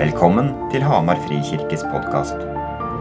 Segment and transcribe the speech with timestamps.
[0.00, 2.38] Velkommen til Hamar Frikirkes podkast.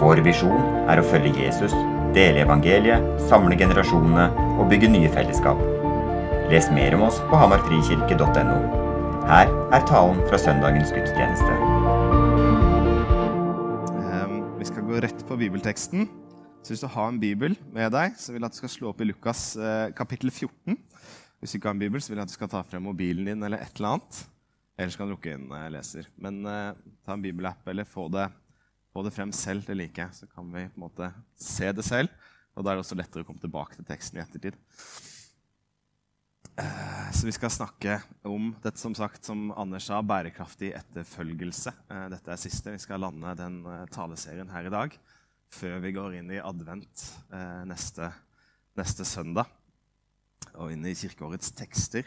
[0.01, 1.71] Vår visjon er å følge Jesus,
[2.11, 4.25] dele evangeliet, samle generasjonene
[4.59, 5.61] og bygge nye fellesskap.
[6.51, 8.57] Les mer om oss på hamarfrikirke.no.
[9.29, 11.53] Her er talen fra søndagens gudstjeneste.
[14.09, 16.09] Ehm, Vi skal gå rett på bibelteksten.
[16.59, 18.89] Så Hvis du har en bibel med deg, så vil jeg at du skal slå
[18.91, 20.75] opp i Lukas eh, kapittel 14.
[21.39, 23.31] Hvis du ikke har en bibel, så vil jeg at du skal ta frem mobilen
[23.31, 24.19] din eller et eller annet.
[24.79, 26.07] Ellers kan du lukke inn leser.
[26.23, 26.71] Men eh,
[27.03, 28.29] ta en bibelapp eller få det,
[28.95, 29.67] få det frem selv.
[29.75, 30.15] Liker jeg.
[30.21, 32.13] Så kan vi på en måte se det selv.
[32.55, 34.55] Og da er det også lettere å komme tilbake til teksten i ettertid.
[36.59, 41.75] Eh, Så vi skal snakke om dette som sagt, som Anders sa, bærekraftig etterfølgelse.
[41.91, 42.71] Eh, Dette er siste.
[42.71, 44.95] Vi skal lande den eh, taleserien her i dag
[45.49, 47.07] før vi går inn i advent
[47.65, 48.11] neste,
[48.77, 49.47] neste søndag
[50.53, 52.05] og inn i kirkeårets tekster.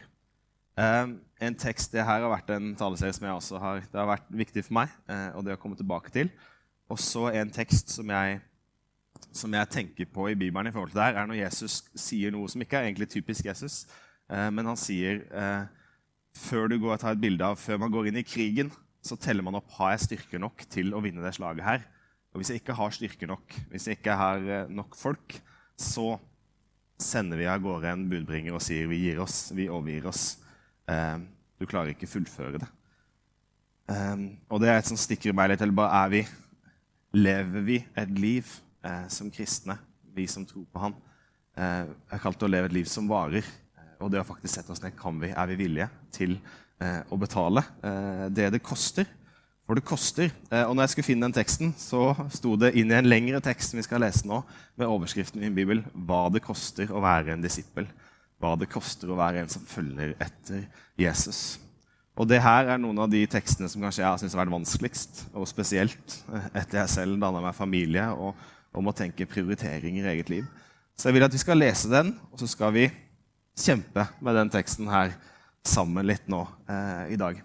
[0.82, 1.08] Eh,
[1.42, 4.30] en tekst, Det her har vært en taleserie som jeg også har, det har vært
[4.30, 4.88] viktig for meg.
[5.08, 6.30] eh, og det å komme tilbake til.
[6.90, 8.40] Og så en tekst som jeg,
[9.32, 12.30] som jeg tenker på i Bibelen, i forhold til det her, er når Jesus sier
[12.30, 13.86] noe som ikke er egentlig typisk Jesus.
[14.30, 15.66] Eh, men han sier eh,
[16.34, 19.16] før du går og tar et bilde av, før man går inn i krigen, så
[19.16, 21.86] teller man opp har jeg styrke nok til å vinne det slaget her.
[22.32, 25.40] Og hvis jeg ikke har styrke nok, hvis jeg ikke har nok folk,
[25.76, 26.18] så
[26.98, 30.41] sender vi av gårde en budbringer og sier vi gir oss, vi overgir oss.
[30.90, 31.18] Eh,
[31.60, 32.70] du klarer ikke fullføre det.
[33.92, 35.62] Eh, og det er et som stikker i meg litt.
[35.62, 36.24] Eller bare er vi
[37.12, 38.48] Lever vi et liv
[38.88, 39.74] eh, som kristne,
[40.16, 40.94] vi som tror på Han?
[41.52, 43.44] Eh, har kalt å leve et liv som varer.
[43.76, 46.38] Eh, og det å faktisk sette oss ned, kan vi, er vi villige til
[46.80, 49.04] eh, å betale eh, det det koster?
[49.68, 50.32] For det koster.
[50.66, 53.70] Og når jeg skulle finne den teksten, så sto det inn i en lengre tekst
[53.70, 54.40] som vi skal lese nå,
[54.76, 57.86] med overskriften i min bibel 'Hva det koster å være en disippel'.
[58.42, 60.64] Hva det koster å være en som følger etter
[60.98, 61.60] Jesus.
[62.18, 64.56] Og det her er noen av de tekstene som kanskje jeg har syntes har vært
[64.56, 66.16] vanskeligst, og spesielt
[66.50, 68.34] etter jeg selv danna meg familie og,
[68.74, 70.50] og må tenke prioriteringer i eget liv.
[70.98, 72.88] Så jeg vil at vi skal lese den, og så skal vi
[73.56, 75.14] kjempe med den teksten her
[75.64, 77.38] sammen litt nå eh, i dag.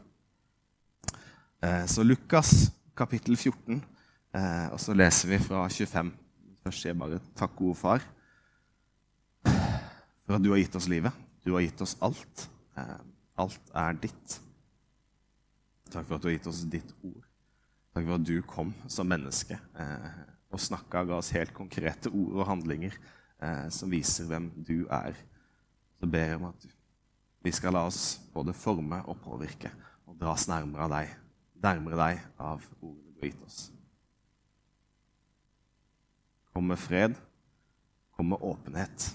[1.63, 3.79] Eh, så Lukas kapittel 14,
[4.33, 6.11] eh, og så leser vi fra 25.
[6.65, 8.03] Først sier jeg bare takk, gode far,
[10.27, 11.15] for at du har gitt oss livet.
[11.45, 12.49] Du har gitt oss alt.
[12.75, 12.97] Eh,
[13.39, 14.39] alt er ditt.
[15.87, 17.23] Takk for at du har gitt oss ditt ord.
[17.95, 20.17] Takk for at du kom som menneske eh,
[20.51, 22.97] og snakka og ga oss helt konkrete ord og handlinger
[23.39, 25.15] eh, som viser hvem du er.
[25.97, 26.67] Så ber jeg om at
[27.47, 29.71] vi skal la oss både forme og påvirke
[30.07, 31.15] og dras nærmere av deg,
[31.63, 33.61] nærmere deg av ordene du har gitt oss.
[36.51, 37.15] Kom med fred,
[38.17, 39.07] kom med åpenhet.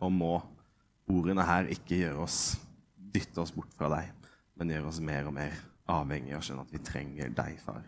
[0.00, 0.34] Og må
[1.10, 2.40] ordene her ikke gjøre oss
[3.14, 4.10] dytte oss bort fra deg,
[4.58, 5.56] men gjøre oss mer og mer
[5.90, 7.82] avhengige og skjønne at vi trenger deg, far.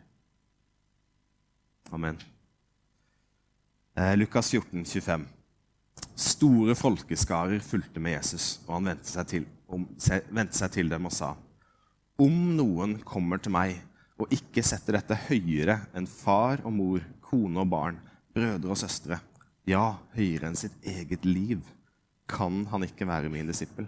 [1.94, 2.18] Amen.
[3.94, 5.26] Eh, Lukas 14, 25.
[6.16, 10.92] Store folkeskarer fulgte med Jesus, og han vendte seg, til, om, se, vendte seg til
[10.92, 11.34] dem og sa.:
[12.20, 13.76] Om noen kommer til meg
[14.20, 18.00] og ikke setter dette høyere enn far og mor, kone og barn,
[18.34, 19.18] brødre og søstre,
[19.68, 21.62] ja, høyere enn sitt eget liv,
[22.32, 23.86] kan han ikke være min disippel.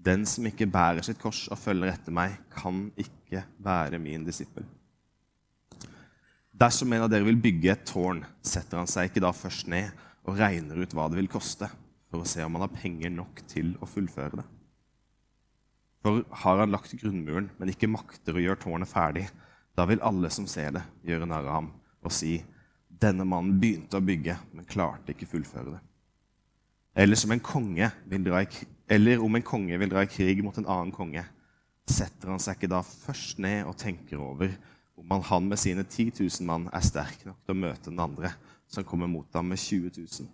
[0.00, 4.64] Den som ikke bærer sitt kors og følger etter meg, kan ikke være min disippel.
[6.60, 9.92] Dersom en av dere vil bygge et tårn, setter han seg ikke da først ned
[10.28, 11.68] og regner ut hva det vil koste,
[12.10, 14.46] for å se om han har penger nok til å fullføre det.
[16.04, 19.26] For har han lagt grunnmuren, men ikke makter å gjøre tårnet ferdig,
[19.76, 21.70] da vil alle som ser det, gjøre narr av ham
[22.04, 22.40] og si:"
[23.00, 25.78] Denne mannen begynte å bygge, men klarte ikke fullføre det.
[26.94, 28.48] Eller, som en konge vil dra i,
[28.90, 31.22] eller om en konge vil dra i krig mot en annen konge,
[31.90, 34.52] setter han seg ikke da først ned og tenker over
[35.00, 38.34] om han, med sine 10 000 mann er sterk nok til å møte den andre
[38.70, 40.28] som kommer mot ham med 20 000?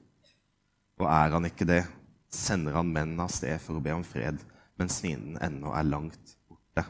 [1.00, 1.84] Og er han ikke det,
[2.32, 4.40] sender han menn av sted for å be om fred,
[4.76, 6.84] mens fienden ennå er langt borte.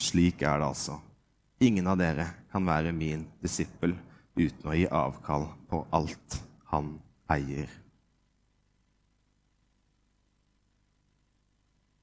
[0.00, 0.96] Slik er det altså.
[1.60, 3.92] Ingen av dere kan være min disippel
[4.38, 6.40] uten å gi avkall på alt
[6.72, 6.94] han
[7.30, 7.68] eier.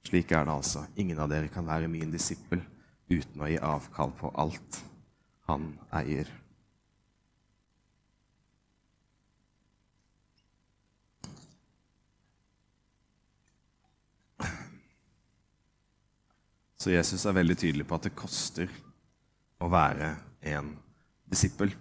[0.08, 0.86] Slik er det altså.
[0.96, 2.62] Ingen av dere kan være min disippel
[3.12, 4.82] uten å gi avkall på alt
[5.50, 6.30] han eier.
[16.78, 18.72] Så Jesus er veldig tydelig på at det koster
[19.60, 20.14] å være
[20.54, 20.70] en
[21.28, 21.74] disippel.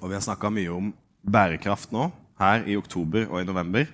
[0.00, 0.88] Og vi har snakka mye om
[1.22, 2.08] bærekraft nå,
[2.40, 3.86] her i oktober og i november.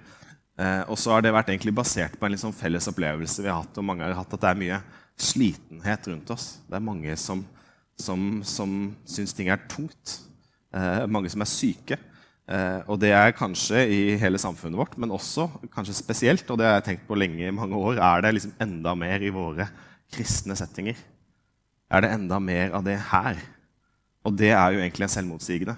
[0.54, 3.78] Eh, og så har det vært basert på en liksom felles opplevelse vi har hatt,
[3.78, 4.80] og mange har hatt, at det er mye
[5.18, 6.58] slitenhet rundt oss.
[6.68, 7.42] Det er mange som,
[7.98, 10.20] som, som syns ting er tungt.
[10.74, 11.98] Eh, mange som er syke.
[12.44, 16.68] Eh, og det er kanskje i hele samfunnet vårt, men også kanskje spesielt, og det
[16.68, 19.68] har jeg tenkt på lenge i mange år, er det liksom enda mer i våre
[20.14, 20.98] kristne settinger.
[21.90, 23.40] Er det enda mer av det her?
[24.24, 25.76] Og det er jo egentlig en selvmotsigende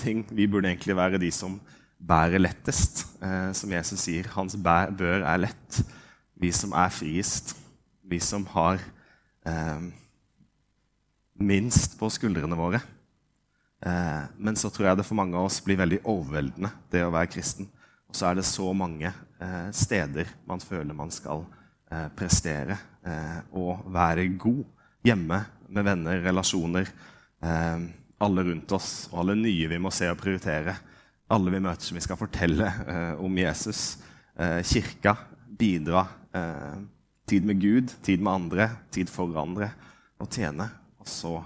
[0.00, 0.22] ting.
[0.30, 1.58] Vi burde egentlig være de som
[2.02, 3.04] bærer lettest.
[3.22, 5.82] Eh, som Jesus sier, hans bør er lett.
[6.34, 7.54] Vi som er friest,
[8.02, 8.82] vi som har
[9.46, 9.84] eh,
[11.38, 12.82] minst på skuldrene våre.
[13.86, 17.14] Eh, men så tror jeg det for mange av oss blir veldig overveldende, det å
[17.14, 17.70] være kristen.
[18.10, 21.46] Og så er det så mange eh, steder man føler man skal
[21.90, 22.76] eh, prestere
[23.06, 24.64] eh, og være god.
[25.02, 25.40] Hjemme
[25.72, 26.90] med venner, relasjoner,
[27.42, 30.76] alle rundt oss og alle nye vi må se og prioritere
[31.32, 33.98] alle vi møter som vi skal fortelle eh, om Jesus.
[34.36, 35.16] Eh, kirka,
[35.58, 36.04] bidra.
[36.34, 36.82] Eh,
[37.28, 39.72] tid med Gud, tid med andre, tid for andre.
[40.20, 40.68] Og tjene.
[41.00, 41.38] Og så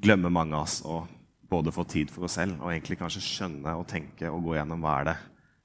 [0.00, 1.02] glemmer mange av oss å
[1.50, 4.84] både få tid for oss selv og egentlig kanskje skjønne og tenke og gå gjennom
[4.84, 5.16] hva er det,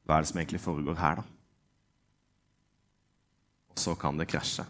[0.03, 1.21] hva er det som egentlig foregår her.
[1.21, 1.27] da.
[3.75, 4.65] Og så kan det krasje.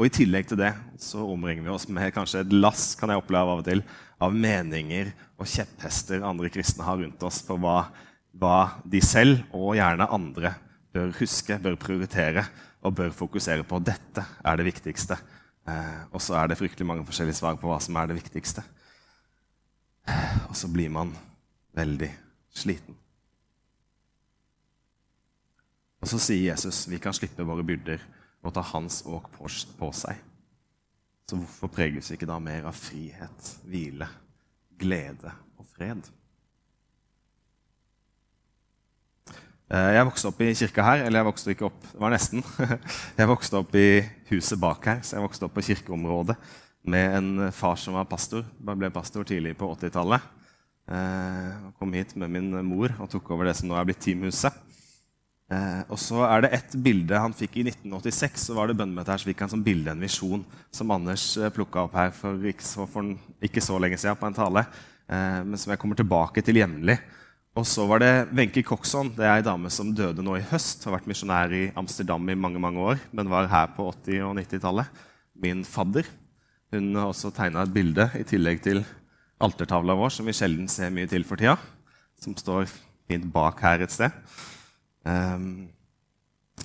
[0.00, 3.20] Og I tillegg til det så omringer vi oss med kanskje et lass kan jeg
[3.20, 3.82] oppleve av og til,
[4.20, 7.88] av meninger og kjepphester andre kristne har rundt oss for hva,
[8.36, 10.54] hva, de selv og gjerne andre
[10.92, 12.44] bør huske, bør prioritere
[12.84, 13.80] og bør fokusere på.
[13.84, 15.16] Dette er det viktigste.
[15.68, 18.64] Eh, og så er det fryktelig mange forskjellige svar på hva som er det viktigste.
[20.48, 21.12] Og så blir man
[21.76, 22.10] veldig
[22.56, 22.96] sliten.
[26.00, 28.02] Og så sier Jesus vi kan slippe våre byrder
[28.40, 30.16] og ta hans åk på, på seg.
[31.30, 34.08] Så hvorfor preges vi ikke da mer av frihet, hvile,
[34.80, 35.30] glede
[35.60, 36.08] og fred?
[39.70, 41.04] Eh, jeg vokste opp i kirka her.
[41.04, 42.42] Eller jeg vokste ikke opp, det var nesten.
[43.20, 46.34] Jeg vokste opp i huset bak her, så jeg vokste opp på kirkeområdet
[46.90, 48.42] med en far som var pastor.
[48.42, 50.26] Jeg ble pastor tidlig på 80-tallet.
[50.90, 54.02] Jeg eh, kom hit med min mor og tok over det som nå er blitt
[54.02, 54.56] Teamhuset.
[55.50, 58.44] Eh, og så er det et bilde han fikk i 1986.
[58.46, 61.50] så var det bønnemøtet her, så fikk han som bilde en visjon som Anders eh,
[61.50, 63.08] plukka opp her for ikke, så, for
[63.42, 64.62] ikke, så, lenge siden på en tale,
[65.10, 67.00] eh, men som jeg kommer tilbake til jevnlig.
[67.58, 69.10] Og så var det Wenche Coxon.
[69.16, 70.84] Det er ei dame som døde nå i høst.
[70.86, 74.36] Har vært misjonær i Amsterdam i mange mange år, men var her på 80- og
[74.38, 75.00] 90-tallet.
[75.34, 76.06] Min fadder.
[76.70, 78.84] Hun har også tegna et bilde i tillegg til
[79.42, 81.56] altertavla vår, som vi sjelden ser mye til for tida.
[82.22, 82.70] Som står
[83.10, 84.14] fint bak her et sted.
[85.04, 85.68] Um,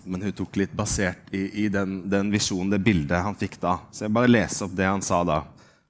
[0.04, 3.78] men hun tok litt basert i, i den, den, visjonen, det bildet han fikk da.
[3.92, 5.40] Så jeg bare leser opp det han sa da.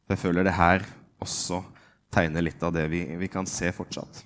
[0.06, 0.86] For jeg føler det her
[1.24, 1.64] også
[2.14, 4.22] tegner litt av det vi, vi kan se fortsatt.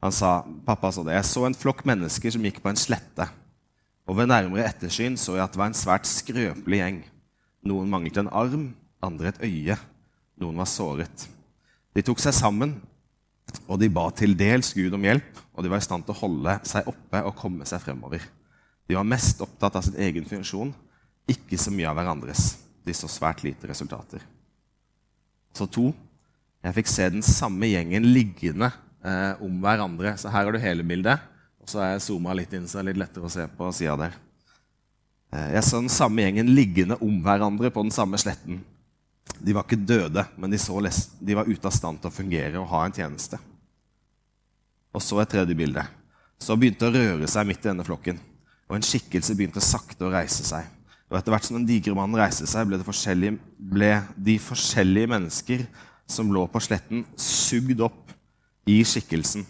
[0.00, 3.28] Han sa, pappa sa det, jeg så en flokk mennesker som gikk på en slette.
[4.08, 7.02] Og ved nærmere ettersyn så jeg at det var en svært skrøpelig gjeng.
[7.68, 8.70] Noen manglet en arm,
[9.04, 9.76] andre et øye.
[10.40, 11.26] Noen var såret.
[11.94, 12.78] De tok seg sammen
[13.66, 16.20] og de ba til dels Gud om hjelp, og de var i stand til å
[16.20, 18.22] holde seg oppe og komme seg fremover.
[18.88, 20.72] De var mest opptatt av sin egen funksjon,
[21.30, 22.54] ikke så mye av hverandres.
[22.86, 24.22] De så svært lite resultater.
[25.54, 25.90] Så to.
[26.60, 28.68] Jeg fikk se den samme gjengen liggende
[29.04, 30.16] eh, om hverandre.
[30.20, 31.22] Så her har du hele bildet.
[31.60, 33.70] Og så har jeg zooma litt inn, så det er litt lettere å se på
[33.76, 34.18] sida der.
[35.32, 38.60] Eh, jeg så den samme gjengen liggende om hverandre på den samme sletten.
[39.38, 42.68] De var ikke døde, men de, de, var ute av stand til å fungere og
[42.72, 43.38] ha en tjeneste.
[44.90, 45.84] Og så et tredje bilde.
[46.40, 48.18] Så begynte å røre seg midt i denne flokken.
[48.70, 50.66] Og en skikkelse begynte sakte å reise seg.
[51.10, 55.64] Og etter hvert som den digre mannen reiste seg, ble, ble, de forskjellige mennesker
[56.10, 58.14] som lå på sletten, sugd opp
[58.70, 59.42] i skikkelsen.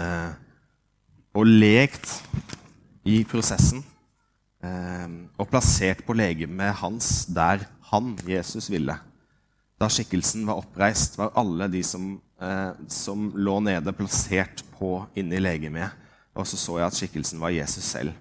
[0.00, 0.32] Eh,
[1.36, 2.08] og lekt
[3.04, 3.84] i prosessen.
[4.64, 8.96] Eh, og plassert på legemet hans der han, Jesus, ville.
[9.78, 15.38] Da skikkelsen var oppreist, var alle de som, eh, som lå nede, plassert på inni
[15.38, 15.94] legemet.
[16.34, 18.14] Og så så jeg at skikkelsen var Jesus selv.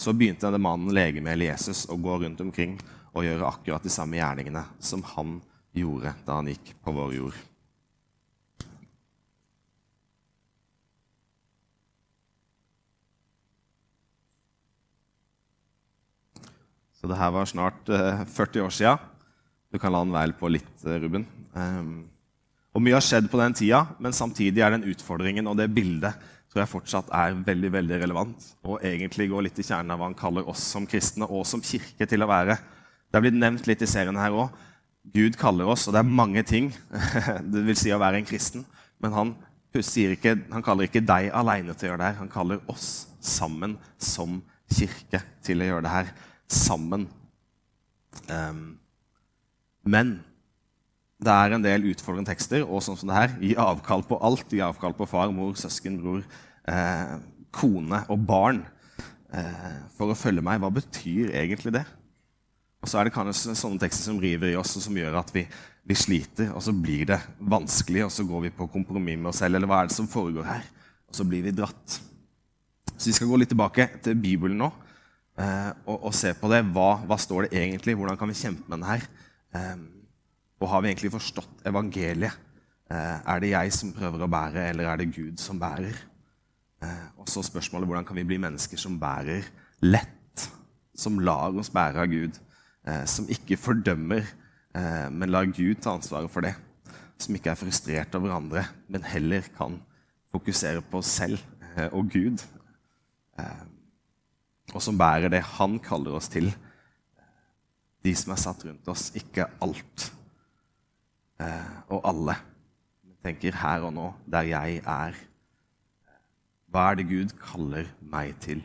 [0.00, 2.78] Så begynte denne mannen, legemet eller Jesus, å gå rundt omkring
[3.12, 5.38] og gjøre akkurat de samme gjerningene som han
[5.76, 7.40] gjorde da han gikk på vår jord.
[17.00, 18.96] Så det her var snart uh, eh, 40 år sia.
[19.72, 21.24] Du kan la den være på litt, uh, Ruben.
[21.54, 21.94] Um,
[22.76, 26.28] og Mye har skjedd på den tida, men samtidig er den utfordringen og det bildet
[26.50, 30.08] tror jeg fortsatt er veldig veldig relevant og egentlig går litt i kjernen av hva
[30.08, 32.56] han kaller oss som kristne og som kirke til å være.
[33.06, 34.50] Det er blitt nevnt litt i serien her òg.
[35.14, 36.72] Gud kaller oss, og det er mange ting
[37.52, 38.66] det vil si å være en kristen,
[39.00, 39.32] men han
[39.70, 42.18] ikke, han kaller ikke deg aleine til å gjøre det her.
[42.18, 42.88] Han kaller oss
[43.22, 44.40] sammen som
[44.70, 46.10] kirke til å gjøre det her
[46.50, 47.06] sammen.
[48.26, 48.80] Um,
[49.86, 50.18] men
[51.20, 53.32] det er en del utfordrende tekster, og sånn som det her.
[53.42, 54.48] Gi avkall på alt.
[54.48, 56.22] Gi avkall på far, mor, søsken, bror,
[56.64, 57.16] eh,
[57.52, 58.62] kone og barn
[59.36, 60.62] eh, for å følge meg.
[60.62, 61.84] Hva betyr egentlig det?
[62.80, 65.32] Og så er det kanskje sånne tekster som river i oss, og som gjør at
[65.34, 65.44] vi,
[65.84, 66.54] vi, sliter.
[66.56, 69.60] Og så blir det vanskelig, og så går vi på kompromiss med oss selv.
[69.60, 70.64] Eller hva er det som foregår her?
[71.10, 72.00] Og så blir vi dratt.
[72.94, 74.72] Så vi skal gå litt tilbake til Bibelen nå
[75.40, 76.60] og, og, se på det.
[76.74, 77.96] Hva, hva, står det egentlig?
[77.96, 79.08] Hvordan kan vi kjempe med det her?
[79.56, 79.82] Eh,
[80.60, 82.36] og har vi egentlig forstått evangeliet?
[82.90, 85.96] Eh, er det jeg som prøver å bære, eller er det Gud som bærer?
[86.84, 89.48] Eh, og så spørsmålet hvordan kan vi bli mennesker som bærer
[89.86, 90.46] lett?
[90.96, 92.40] Som lar oss bære av Gud?
[92.86, 94.24] eh, som ikke fordømmer,
[94.74, 96.54] eh, men lar Gud ta ansvaret for det.
[97.20, 99.80] Som ikke er frustrert over andre, men heller kan
[100.32, 101.38] fokusere på oss selv
[101.76, 102.44] eh, og Gud.
[104.74, 106.50] Og som bærer det han kaller oss til.
[108.04, 110.06] De som er satt rundt oss, ikke alt
[111.42, 112.36] eh, og alle.
[113.04, 115.18] Men tenker her og nå, der jeg er.
[116.70, 118.62] Hva er det Gud kaller meg til?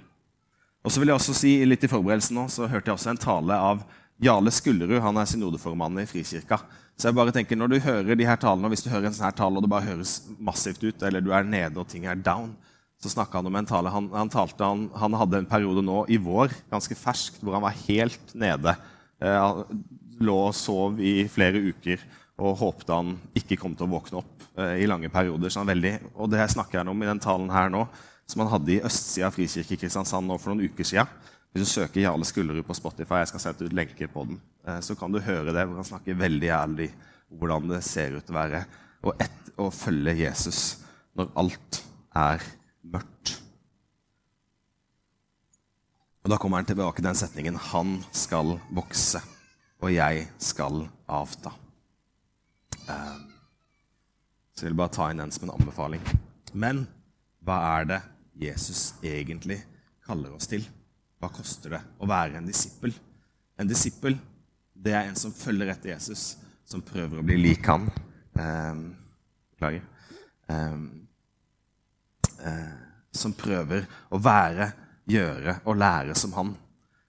[0.85, 3.21] Og så vil jeg også si, litt i forberedelsen nå, så hørte jeg også en
[3.21, 3.81] tale av
[4.21, 6.62] Jarle Skullerud han er synodeformann i Frikirka.
[6.95, 9.15] Så jeg bare tenker, Når du hører de her talene, og hvis du hører en
[9.15, 12.05] sånn her tale og det bare høres massivt ut, eller du er nede og ting
[12.05, 12.55] er down,
[13.01, 13.91] så snakka han om en tale.
[13.93, 17.65] Han, han, talte, han, han, hadde en periode nå i vår, ganske ferskt, hvor han
[17.65, 18.75] var helt nede.
[19.21, 19.63] Eh,
[20.25, 22.01] lå og sov i flere uker
[22.41, 25.51] og håpte han ikke kom til å våkne opp eh, i lange perioder.
[25.51, 27.85] Så han veldig, og det snakker han om i den talen her nå,
[28.25, 31.11] som han hadde i østsida av Frikirke Kristiansand nå for noen uker siden.
[31.55, 34.81] Hvis du søker Jarle Skullerud på Spotify, jeg skal sette ut lenker på den, eh,
[34.83, 36.89] så kan du høre det, hvor han snakker veldig ærlig
[37.35, 38.65] hvordan det ser ut å være
[39.05, 40.59] å, følge Jesus
[41.15, 41.79] når alt
[42.15, 42.43] er
[42.91, 43.35] mørkt.
[46.25, 49.21] Og Da kommer han tilbake til den setningen 'Han skal vokse,
[49.81, 51.53] og jeg skal avta'.
[52.89, 53.33] Um,
[54.55, 56.01] så jeg vil bare ta inn den som en anbefaling.
[56.53, 56.87] Men
[57.43, 58.01] hva er det
[58.35, 59.63] Jesus egentlig
[60.05, 60.67] kaller oss til?
[61.19, 62.93] Hva koster det å være en disippel?
[63.59, 64.19] En disippel
[64.75, 67.87] det er en som følger etter Jesus, som prøver å bli lik han.
[68.37, 68.95] Ehm,
[69.55, 69.85] beklager.
[70.47, 71.04] Um,
[72.41, 72.73] uh,
[73.15, 74.71] som prøver å være,
[75.07, 76.55] gjøre og lære som han.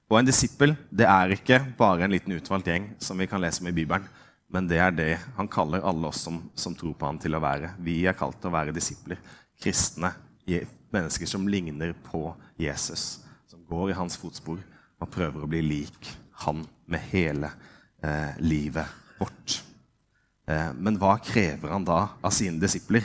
[0.07, 3.63] Og en disippel det er ikke bare en liten utvalgt gjeng som vi kan lese
[3.63, 4.07] om i Bibelen,
[4.53, 7.43] men det er det han kaller alle oss som, som tror på han til å
[7.43, 7.73] være.
[7.83, 9.19] Vi er kalt til å være disipler.
[9.59, 10.13] Kristne.
[10.95, 12.29] Mennesker som ligner på
[12.63, 14.61] Jesus som går i hans fotspor
[15.03, 16.11] og prøver å bli lik
[16.45, 17.51] han med hele
[18.05, 18.87] eh, livet
[19.19, 19.57] vårt.
[20.47, 23.03] Eh, men hva krever han da av sine disipler?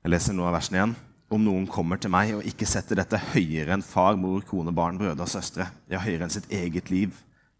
[0.00, 0.92] Jeg leser noe av versen igjen.
[1.30, 4.96] Om noen kommer til meg og ikke setter dette høyere enn far, mor, kone, barn,
[4.98, 7.12] brødre og søstre, ja, høyere enn sitt eget liv,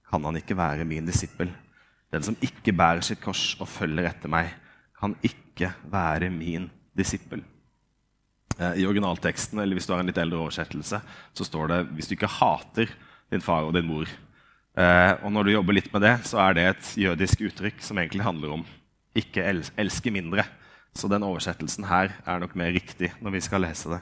[0.08, 1.52] kan han ikke være min disippel.
[2.10, 4.54] Den som ikke bærer sitt kors og følger etter meg,
[4.98, 6.66] kan ikke være min
[6.96, 7.44] disippel.
[8.56, 11.00] Eh, I originalteksten, eller hvis du har en litt eldre oversettelse,
[11.36, 12.88] så står det 'hvis du ikke hater
[13.30, 14.08] din far og din mor'.
[14.76, 17.98] Eh, og når du jobber litt med det, så er det et jødisk uttrykk som
[17.98, 18.66] egentlig handler om
[19.14, 20.48] 'ikke elske mindre'.
[20.96, 24.00] Så den oversettelsen her er nok mer riktig når vi skal lese det.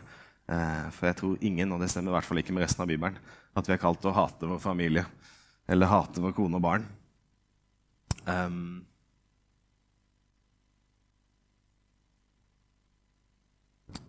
[0.48, 2.88] Eh, for jeg tror ingen, og det stemmer i hvert fall ikke med resten av
[2.88, 3.18] Bibelen,
[3.56, 5.04] at vi er kalt å hate vår familie
[5.68, 6.86] eller hate vår kone og barn.
[8.24, 8.86] Um,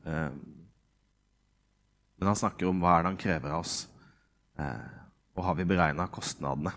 [0.07, 0.37] um,
[2.19, 3.81] men han snakker om hva er det han krever av oss,
[4.59, 4.87] uh,
[5.35, 6.71] og har vi beregna kostnadene.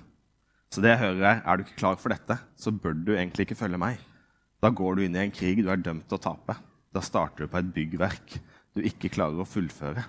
[0.73, 3.47] Så det jeg hører er, er du ikke klar for dette, så bør du egentlig
[3.47, 4.03] ikke følge meg.
[4.62, 6.57] Da går du inn i en krig du er dømt til å tape.
[6.95, 8.37] Da starter du på et byggverk
[8.76, 10.04] du ikke klarer å fullføre.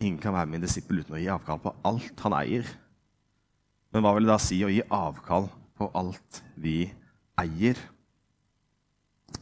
[0.00, 2.68] Ingen kan være min disippel uten å gi avkall på alt han eier.
[3.92, 6.84] Men hva vil det da si å gi avkall på alt vi
[7.40, 7.78] eier?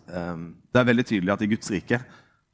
[0.09, 2.01] Um, det er veldig tydelig at i Guds rike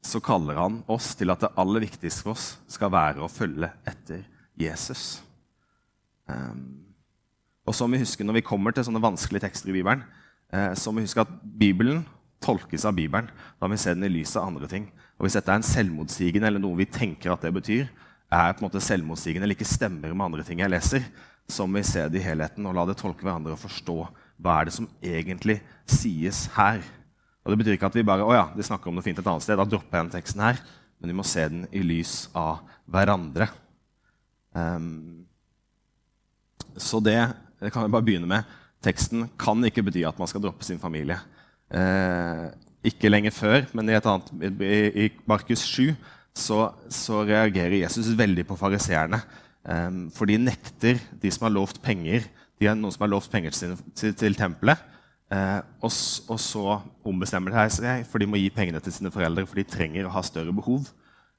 [0.04, 3.70] så kaller han oss til at det aller viktigste for oss skal være å følge
[3.88, 4.26] etter
[4.60, 5.22] Jesus.
[6.28, 6.84] Um,
[7.64, 10.04] og som vi husker Når vi kommer til sånne vanskelige tekster i Bibelen,
[10.50, 12.04] så må vi huske at Bibelen
[12.44, 13.30] tolkes av Bibelen.
[13.58, 14.88] Da må vi se den i lys av andre ting.
[15.16, 17.86] Og Hvis dette er en selvmotsigende eller noe vi tenker at det betyr,
[18.34, 21.06] er på en måte selvmotsigende eller ikke stemmer med andre ting jeg leser,
[21.46, 23.98] så må vi se det i helheten og la det tolke hverandre og forstå
[24.42, 26.80] hva er det som egentlig sies her.
[27.44, 29.26] Og Det betyr ikke at vi bare å ja, de snakker om noe fint et
[29.28, 29.58] annet sted.
[29.60, 30.60] Da dropper jeg den teksten her.
[30.98, 33.50] Men vi må se den i lys av hverandre.
[34.56, 35.26] Um,
[36.80, 37.18] så det,
[37.60, 38.48] det kan vi bare begynne med.
[38.84, 41.16] Teksten kan ikke bety at man skal droppe sin familie.
[41.72, 42.46] Eh,
[42.84, 44.30] ikke lenge før, men i, et annet,
[45.00, 45.94] i, Markus 7
[46.36, 49.22] så, så, reagerer Jesus veldig på fariseerne.
[49.64, 52.28] Eh, for de nekter de som har lovt penger
[52.60, 54.82] de er noen som har lovt penger til, til, til tempelet.
[55.32, 55.90] Eh, og,
[56.30, 59.66] og, så ombestemmer de seg, for de må gi pengene til sine foreldre, for de
[59.68, 60.86] trenger å ha større behov.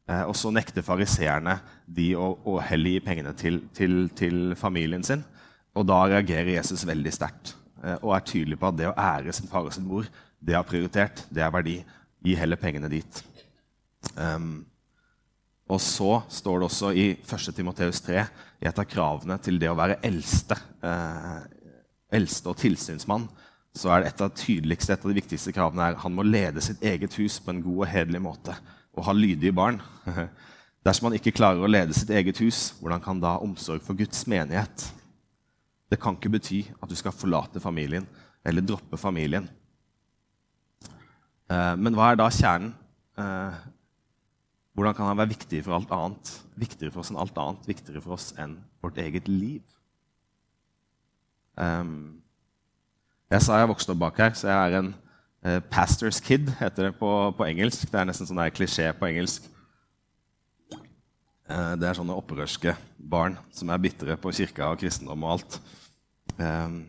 [0.06, 1.56] Uh, og så nekter fariseerne
[1.90, 5.24] de å, å heller gi pengene til, til, familien sin.
[5.75, 9.34] Og da reagerer Jesus veldig sterkt uh, og er tydelig på at det å ære
[9.36, 10.08] sin far og sin mor
[10.46, 11.79] det er prioritert, det er verdi.
[12.25, 13.22] Gi heller pengene dit.
[14.13, 14.65] Um,
[15.65, 17.48] og så står det også i 1.
[17.58, 18.25] Timoteus 3,
[18.62, 21.39] i et av kravene til det å være eldste, eh,
[22.13, 23.25] eldste og tilsynsmann,
[23.75, 26.24] så er det et av de tydeligste et av de viktigste kravene er han må
[26.24, 28.55] lede sitt eget hus på en god og hederlig måte
[28.96, 29.82] og ha lydige barn.
[30.86, 34.22] Dersom han ikke klarer å lede sitt eget hus, hvordan kan da omsorg for Guds
[34.29, 34.86] menighet?
[35.92, 38.08] Det kan ikke bety at du skal forlate familien
[38.46, 39.48] eller droppe familien.
[41.50, 42.74] Eh, men hva er da kjernen?
[43.22, 43.63] Eh,
[44.75, 46.34] hvordan kan han være viktigere for alt annet?
[46.60, 49.62] Viktigere for oss enn alt annet, viktigere for oss enn vårt eget liv?
[51.56, 52.20] Um,
[53.32, 54.94] jeg sa jeg vokste opp bak her, så jeg er en
[55.72, 57.86] 'pastor's kid', heter det på, på, engelsk.
[57.92, 59.46] Det er nesten sånn klisjé på engelsk.
[61.46, 65.58] Uh, det er sånne opprørske barn som er bitre på kirka og kristendom og alt.
[66.40, 66.80] Um,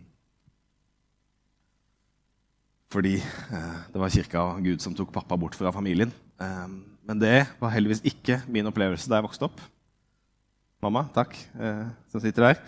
[2.93, 6.13] fordi uh, det var kirka og Gud som tok pappa bort fra familien.
[7.07, 9.61] Men det var heldigvis ikke min opplevelse da jeg vokste opp.
[10.83, 12.59] Mamma, takk, eh, som sitter der.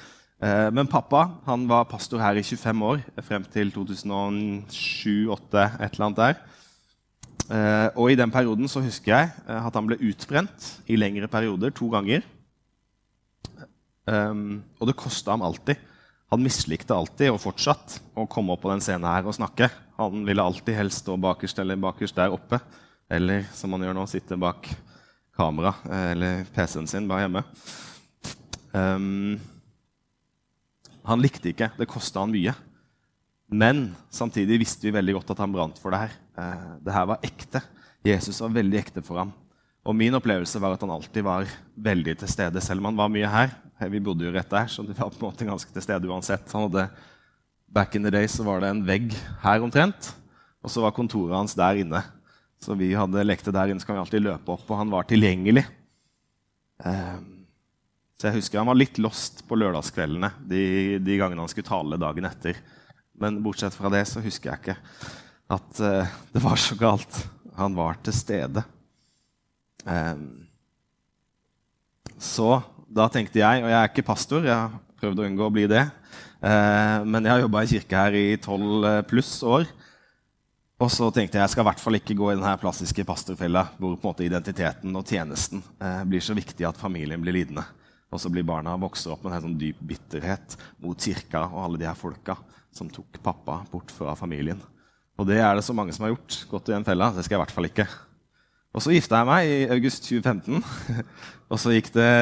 [0.40, 6.06] Eh, men pappa han var pastor her i 25 år, frem til 2007-2008, et eller
[6.06, 6.34] annet der.
[7.48, 11.30] Eh, og i den perioden så husker jeg eh, at han ble utbrent i lengre
[11.32, 12.26] perioder, to ganger.
[14.08, 15.80] Um, og det kosta ham alltid.
[16.32, 19.70] Han mislikte alltid, og fortsatt, å komme opp på den scenen her og snakke.
[19.96, 22.60] Han ville alltid helst stå bakerst eller bakerst der oppe.
[23.08, 24.68] Eller som han gjør nå, sitte bak
[25.38, 27.44] kamera eh, eller PC-en sin bare hjemme.
[28.76, 29.38] Um,
[31.08, 31.70] han likte ikke.
[31.80, 32.52] Det kosta han mye.
[33.48, 36.16] Men samtidig visste vi veldig godt at han brant for det her.
[36.36, 37.62] Uh, det her var ekte.
[38.04, 39.32] Jesus var veldig ekte for ham.
[39.88, 41.48] Og min opplevelse var at han alltid var
[41.80, 43.54] veldig til stede, selv om han var mye her.
[43.88, 46.50] Vi bodde jo rett der, så det var på en måte ganske til stede uansett.
[46.52, 46.88] Han hadde,
[47.68, 50.10] Back in the day så var det en vegg her omtrent,
[50.64, 52.00] og så var kontoret hans der inne.
[52.60, 55.06] Så vi hadde lekte der inne, så kan vi alltid løpe opp, og han var
[55.08, 55.64] tilgjengelig.
[56.88, 57.44] Ehm,
[58.18, 60.62] så jeg husker han var litt lost på lørdagskveldene de,
[61.02, 62.58] de gangene han skulle tale dagen etter.
[63.18, 64.76] Men bortsett fra det så husker jeg ikke
[65.48, 67.22] at uh, det var så galt.
[67.58, 68.62] Han var til stede.
[69.84, 70.44] Um,
[72.18, 75.54] så da tenkte jeg, og jeg er ikke pastor, jeg har prøvd å unngå å
[75.54, 75.84] bli det,
[76.42, 79.66] uh, men jeg har jobba i kirke her i tolv pluss år.
[80.78, 83.64] Og så tenkte jeg jeg skal i hvert fall ikke gå i denne plastiske pastorfella
[83.80, 87.64] hvor på en måte identiteten og tjenesten uh, blir så viktig at familien blir lidende.
[88.14, 90.54] Og så blir barna vokser opp med en sånn dyp bitterhet
[90.84, 92.38] mot kirka og alle de her folka
[92.74, 94.60] som tok pappa bort fra familien.
[95.18, 96.42] Og det er det så mange som har gjort.
[96.50, 97.10] Gått i den fella.
[97.14, 97.88] Det skal jeg i hvert fall ikke.
[98.76, 100.62] Og så gifta jeg meg i august 2015.
[101.50, 102.12] og så gikk det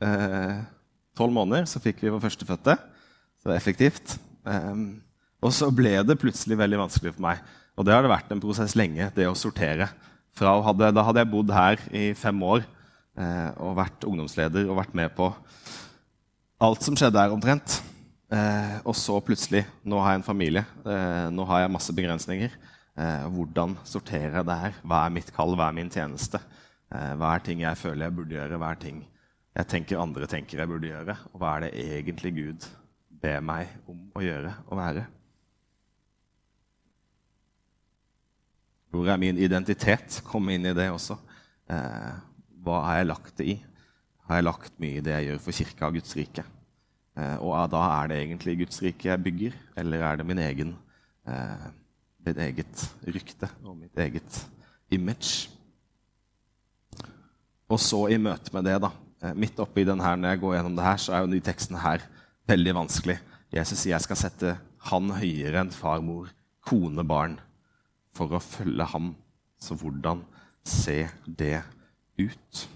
[0.00, 0.56] eh,
[1.18, 2.78] tolv eh, måneder, så fikk vi vår førstefødte.
[2.78, 4.16] Så det var effektivt.
[4.48, 5.02] Um,
[5.44, 7.42] og så ble det plutselig veldig vanskelig for meg
[7.78, 9.86] og det har det vært en prosess lenge, det å sortere.
[10.38, 12.64] Hadde, da hadde jeg bodd her i fem år
[13.18, 15.30] eh, og vært ungdomsleder og vært med på
[16.62, 17.78] alt som skjedde her omtrent.
[18.28, 20.64] Eh, og så plutselig Nå har jeg en familie.
[20.84, 22.56] Eh, nå har jeg masse begrensninger.
[22.98, 24.80] Eh, hvordan sorterer jeg det her?
[24.84, 25.54] Hva er mitt kall?
[25.56, 26.40] Hva er min tjeneste?
[26.92, 28.58] Eh, hva er ting jeg føler jeg burde gjøre?
[28.60, 29.04] Hva er ting
[29.58, 31.16] jeg tenker andre tenker jeg burde gjøre?
[31.32, 32.68] Og hva er det egentlig Gud
[33.22, 35.06] ber meg om å gjøre og være?
[38.92, 40.20] Hvor er min identitet?
[40.24, 41.16] Kom inn i det også.
[41.68, 42.12] Eh,
[42.64, 43.58] hva har jeg lagt det i?
[44.28, 46.44] Har jeg lagt mye i det jeg gjør for kirka og Guds rike?
[47.18, 50.76] Eh, og da er det egentlig Guds rike jeg bygger, eller er det min egen,
[51.26, 51.66] eh,
[52.26, 54.46] mitt eget rykte og mitt eget
[54.90, 55.50] image?
[57.68, 58.90] Og så i møte med det, da,
[59.22, 61.40] eh, midt oppi den her, når jeg går gjennom det her, så er jo de
[61.40, 62.06] tekstene her
[62.46, 63.18] veldig vanskelig.
[63.52, 66.28] Jesus sier jeg skal sette han høyere enn far, mor,
[66.64, 67.38] kone, barn
[68.14, 69.16] for å følge ham.
[69.60, 70.22] Så hvordan
[70.64, 71.64] ser det
[72.18, 72.68] ut?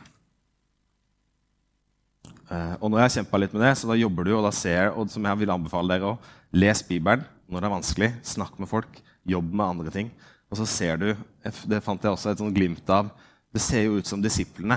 [2.53, 4.77] Uh, og jeg har kjempa litt med det, så da jobber du, og da ser
[4.77, 6.19] jeg, og som jeg vil anbefale dere å
[6.53, 8.11] Les Bibelen når det er vanskelig.
[8.29, 8.99] Snakk med folk.
[9.29, 10.11] Jobb med andre ting.
[10.53, 11.07] Og så ser du
[11.41, 13.09] Det fant jeg også et sånt glimt av.
[13.53, 14.77] Det ser jo ut som disiplene.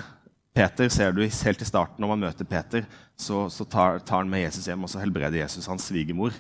[0.56, 2.86] Peter ser du helt i starten Når man møter Peter,
[3.18, 6.32] så, så tar, tar, han med Jesus hjem og så helbreder Jesus hans svigermor.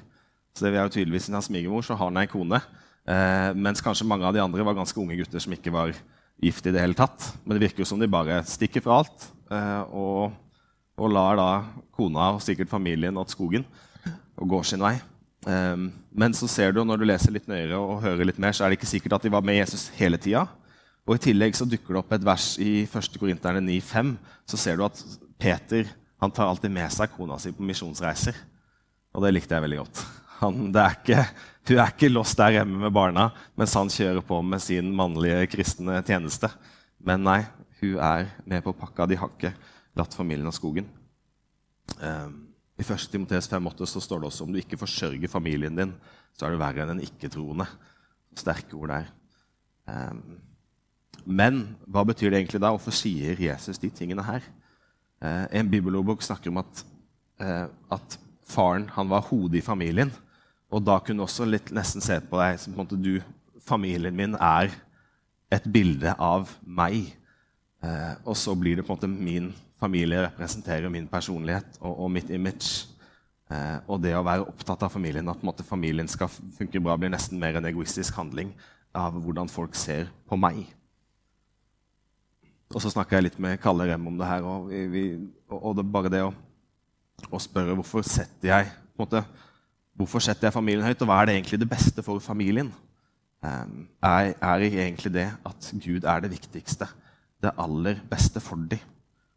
[0.55, 2.61] Så det er jo tydeligvis Hans svigermor så har han ei kone
[3.05, 5.93] Eh, mens kanskje mange av de andre var ganske unge gutter som ikke var
[6.41, 7.35] gift i det hele tatt.
[7.43, 10.33] Men det virker jo som de bare stikker fra alt eh, og,
[10.95, 11.49] og, lar da
[11.95, 13.65] kona og sikkert familien åt skogen
[14.35, 14.95] og går sin vei.
[15.45, 18.65] Um, men så ser du, når du leser litt nøyere og hører litt mer, så
[18.65, 20.47] er det ikke sikkert at de var med Jesus hele tida.
[21.05, 23.19] Og I tillegg så dukker det opp et vers i 1.
[23.21, 24.15] Korinterne 9,5.
[24.49, 25.01] Så ser du at
[25.37, 25.85] Peter
[26.23, 28.37] han tar alltid med seg kona si på misjonsreiser.
[29.13, 30.01] Og det likte jeg veldig godt.
[30.41, 31.21] Han, er ikke,
[31.69, 35.45] hun er ikke lost der hjemme med barna mens han kjører på med sin mannlige
[35.53, 36.49] kristne tjeneste.
[36.99, 37.39] Men nei,
[37.79, 39.07] hun er med på pakka.
[39.07, 39.53] De har ikke
[39.95, 40.87] latt familien av skogen.
[41.99, 43.07] Um, I 1.
[43.11, 45.93] Timoteus 5,8 så står det også om du ikke forsørger familien din,
[46.35, 47.67] så er du verre enn en ikke-troende.
[48.35, 49.07] Sterke ord der.
[49.87, 50.41] Um,
[51.25, 52.73] men hva betyr det egentlig da?
[52.75, 54.45] Hvorfor sier Jesus de tingene her?
[55.23, 56.85] Eh, en bibelordbok snakker om at,
[57.39, 60.11] eh, at faren han var hodet i familien.
[60.69, 63.21] Og da kunne også litt, nesten se på deg som på en måte du,
[63.65, 64.73] familien min er
[65.51, 67.15] et bilde av meg.
[67.81, 72.11] Eh, og så blir det på en måte min familie representerer min personlighet og, og
[72.11, 72.87] mitt image.
[73.51, 77.13] Eh, og det å være opptatt av familien, at måte, familien skal funke bra, blir
[77.13, 78.53] nesten mer en egoistisk handling
[78.95, 80.63] av hvordan folk ser på meg.
[82.73, 84.47] Og så snakka jeg litt med Kalle Rem om det her.
[84.49, 85.03] Og, vi,
[85.53, 86.31] og det, bare det å,
[87.29, 89.21] å, spørre hvorfor setter jeg måte,
[89.95, 92.73] hvorfor setter jeg familien høyt, og hva er det egentlig det beste for familien?
[93.45, 93.77] Eh,
[94.09, 96.89] er, er egentlig det at Gud er det viktigste,
[97.43, 98.94] det aller beste for dem?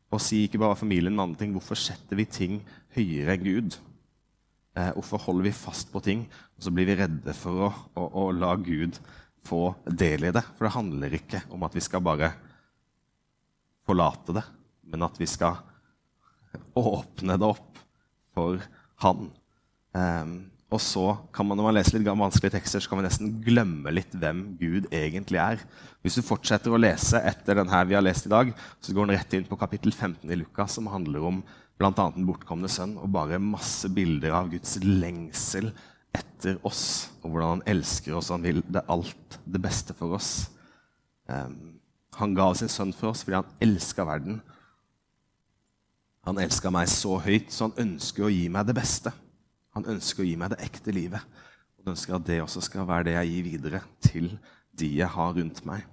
[0.09, 1.55] Og si ikke bare familien, men andre ting.
[1.57, 2.61] Hvorfor setter vi ting
[2.97, 3.79] høyere enn Gud?
[4.79, 8.05] Eh, hvorfor holder vi fast på ting, og så blir vi redde for å, å,
[8.23, 9.01] å la Gud
[9.49, 10.44] få del i det?
[10.57, 12.31] For det handler ikke om at vi skal bare
[13.88, 14.44] forlate det,
[14.88, 15.59] men at vi skal
[16.79, 17.81] åpne det opp
[18.37, 18.62] for
[19.05, 19.29] Han.
[19.94, 20.33] Um,
[20.68, 23.92] og så kan man, Når man leser litt vanskelige tekster, så kan man nesten glemme
[23.94, 25.62] litt hvem Gud egentlig er.
[26.04, 28.50] Hvis du fortsetter å lese etter denne vi har lest i dag,
[28.81, 31.40] så går den rett inn på kapittel 15 i Lukas, som handler om
[31.78, 31.92] bl.a.
[31.96, 35.70] den bortkomne sønn, og bare masse bilder av Guds lengsel
[36.12, 40.18] etter oss, og hvordan han elsker oss og han vil det alt det beste for
[40.18, 40.50] oss.
[41.28, 41.78] Um,
[42.18, 44.40] han ga sin sønn for oss fordi han elska verden.
[46.28, 49.14] Han elska meg så høyt, så han ønsker å gi meg det beste.
[49.79, 51.23] Han ønsker å gi meg det ekte livet.
[51.79, 54.33] Og ønsker at det også skal være det jeg gir videre til
[54.79, 55.87] de jeg har rundt meg.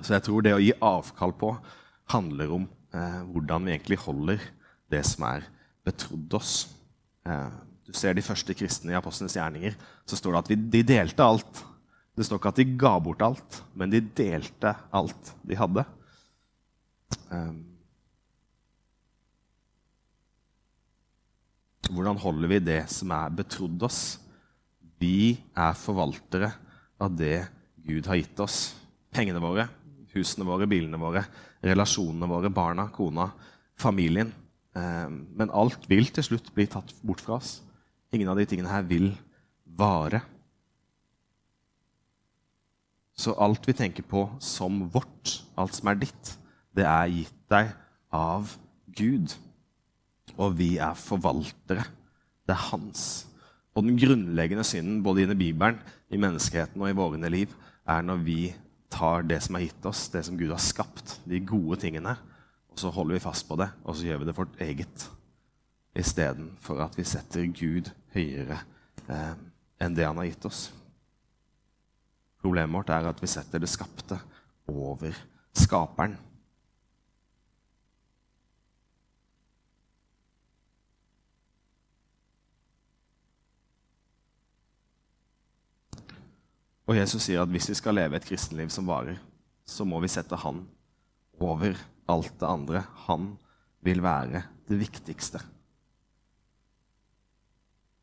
[0.00, 1.50] Så jeg tror det å gi avkall på
[2.12, 4.46] handler om eh, hvordan vi egentlig holder
[4.92, 5.46] det som er
[5.86, 6.54] betrodd oss.
[7.26, 7.50] Eh,
[7.86, 9.76] du ser de første kristne i apostlenes gjerninger.
[10.06, 11.64] Så står det at vi, de delte alt.
[12.14, 15.84] Det står ikke at de ga bort alt, men de delte alt de hadde.
[17.32, 17.71] Um,
[21.90, 24.02] hvordan holder vi det som er betrodd oss?
[25.02, 26.52] Vi er forvaltere
[27.02, 27.48] av det
[27.82, 28.74] Gud har gitt oss.
[29.12, 29.66] Pengene våre,
[30.14, 31.24] husene våre, bilene våre,
[31.64, 33.32] relasjonene våre, barna, kona,
[33.78, 34.30] familien.
[34.72, 37.58] Um, men alt vil til slutt bli tatt bort fra oss.
[38.14, 39.10] Ingen av de tingene her vil
[39.66, 40.22] vare.
[43.18, 46.36] Så alt vi tenker på som vårt, alt som er ditt,
[46.72, 47.74] det er gitt deg
[48.14, 48.54] av
[48.96, 49.34] Gud.
[50.40, 51.84] Og vi er forvaltere.
[52.46, 53.26] Det er hans.
[53.74, 55.78] Og den grunnleggende synden både i Bibelen,
[56.12, 57.52] i menneskeheten og i våre liv,
[57.88, 58.40] er når vi
[58.92, 62.16] tar det som er gitt oss, det som Gud har skapt, de gode tingene,
[62.72, 65.06] og så holder vi fast på det, og så gjør vi det vårt eget.
[65.96, 68.60] Istedenfor at vi setter Gud høyere
[69.08, 69.34] eh,
[69.82, 70.66] enn det han har gitt oss.
[72.42, 74.18] Problemet vårt er at vi setter det skapte
[74.68, 75.16] over
[75.56, 76.16] skaperen.
[86.92, 89.16] Og Jesus sier at hvis vi skal leve et kristenliv som varer,
[89.64, 90.66] så må vi sette Han
[91.40, 91.78] over
[92.12, 92.84] alt det andre.
[93.08, 93.32] Han
[93.80, 95.40] vil være det viktigste.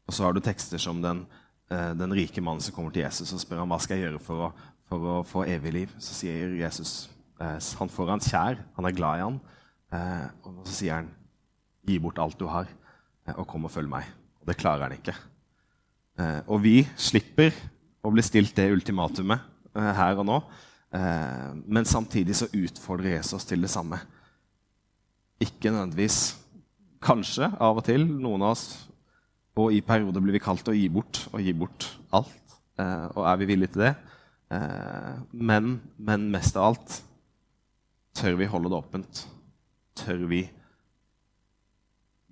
[0.10, 1.28] Og så har du tekster som den
[1.70, 4.22] Eh, den rike mannen som kommer til Jesus og spør ham hva skal jeg gjøre
[4.26, 4.50] for å,
[4.90, 5.92] for å få evig liv.
[6.02, 6.94] Så sier Jesus
[7.38, 9.38] eh, han får hans kjær, han er glad i han,
[9.94, 11.12] eh, og så sier han
[11.86, 12.70] gi bort alt du har,
[13.36, 14.08] og kom og følg meg.
[14.42, 15.14] Og det klarer han ikke.
[16.52, 17.54] Og vi slipper
[18.04, 20.38] å bli stilt det ultimatumet her og nå,
[21.70, 24.00] men samtidig så utfordrer Jesus til det samme.
[25.44, 26.20] Ikke nødvendigvis
[27.00, 28.04] Kanskje av og til.
[28.04, 28.66] Noen av oss
[29.60, 32.56] og i perioder blir vi kalt å gi bort og gi bort alt.
[32.80, 33.94] Eh, og er vi villige til det?
[34.56, 36.96] Eh, men, men, mest av alt
[38.16, 39.24] tør vi holde det åpent.
[40.00, 40.46] Tør vi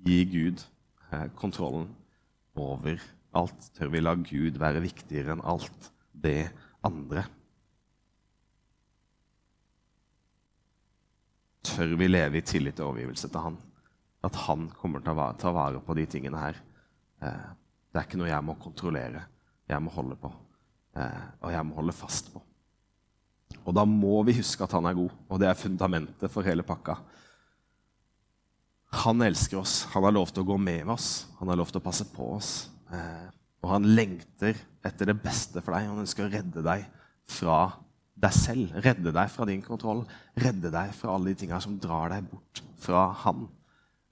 [0.07, 0.63] gi Gud
[1.11, 1.89] eh, kontrollen
[2.55, 2.99] over
[3.37, 3.69] alt?
[3.77, 6.49] Tør vi la Gud være viktigere enn alt det
[6.85, 7.25] andre.
[11.67, 13.61] Tør vi leve i tillit og overgivelse til Han?
[14.25, 16.59] At Han kommer til å ta vare på de tingene her.
[17.21, 17.47] Eh,
[17.91, 19.23] det er ikke noe jeg må kontrollere,
[19.69, 20.31] jeg må holde på.
[20.97, 22.41] Eh, og jeg må holde fast på.
[23.67, 26.65] Og da må vi huske at han er god, og det er fundamentet for hele
[26.67, 26.97] pakka.
[29.03, 31.81] Han elsker oss, han har lov til å gå med oss, han har lov til
[31.81, 32.51] å passe på oss.
[32.93, 33.27] Eh,
[33.65, 35.89] og han lengter etter det beste for deg.
[35.89, 36.85] Han ønsker å redde deg
[37.27, 37.59] fra
[38.17, 38.77] deg selv.
[38.85, 40.05] Redde deg fra din kontroll.
[40.39, 43.47] Redde deg fra alle de tingene som drar deg bort fra han.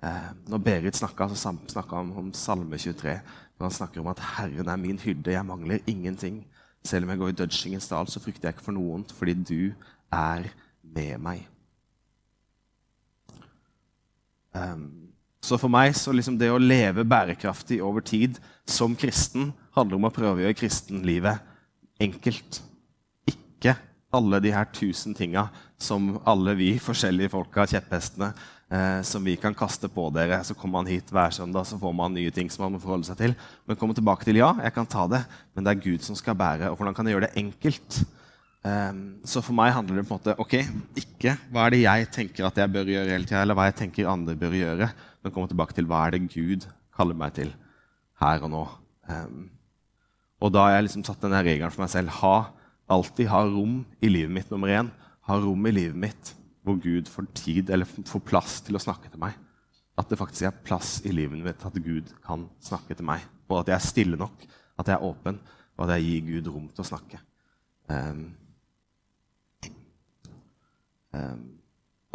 [0.04, 3.16] Eh, når Berit snakka, så snakka han om Salme 23.
[3.56, 6.44] Når han snakker om at 'Herren er min hyrde, jeg mangler ingenting'.
[6.84, 9.34] Selv om jeg går i dødskingens dal, så frykter jeg ikke for noe vondt, fordi
[9.34, 9.74] du
[10.12, 10.44] er
[10.84, 11.48] med meg.
[14.54, 15.05] Um,
[15.46, 20.08] så for meg så liksom det å leve bærekraftig over tid som kristen handler om
[20.10, 22.62] å prøve å gjøre kristenlivet enkelt.
[23.30, 23.76] Ikke
[24.16, 25.48] alle de her tusen tinga
[25.82, 28.32] som alle vi forskjellige folka, kjepphestene,
[28.72, 30.42] eh, som vi kan kaste på dere.
[30.44, 33.10] Så kommer man hit hver søndag, så får man nye ting som man må forholde
[33.10, 33.36] seg til.
[33.68, 36.38] Men komme tilbake til ja, jeg kan ta det, men det er Gud som skal
[36.40, 36.72] bære.
[36.72, 38.06] Og hvordan kan jeg gjøre det enkelt?
[38.66, 40.56] Um, så for meg handler det på en måte ok,
[40.98, 43.76] ikke hva er det jeg tenker at jeg bør gjøre hele tida, eller hva jeg
[43.78, 44.88] tenker andre bør gjøre,
[45.26, 47.50] men komme tilbake til hva er det Gud kaller meg til
[48.22, 48.64] her og nå.
[49.10, 49.48] Um,
[50.44, 52.14] og da har jeg liksom satt denne regelen for meg selv.
[52.22, 52.36] Ha,
[52.94, 54.92] alltid ha rom i livet mitt nummer én.
[55.26, 56.36] Ha rom i livet mitt
[56.66, 59.34] hvor Gud får tid eller får plass til å snakke til meg.
[59.98, 63.26] At det faktisk er plass i livet mitt at Gud kan snakke til meg.
[63.50, 64.46] Og at jeg er stille nok,
[64.78, 65.38] at jeg er åpen,
[65.76, 67.22] og at jeg gir Gud rom til å snakke.
[67.90, 68.26] Um,
[71.14, 71.46] um,